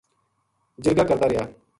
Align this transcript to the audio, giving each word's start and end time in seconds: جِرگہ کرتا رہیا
جِرگہ 0.83 1.03
کرتا 1.09 1.27
رہیا 1.29 1.45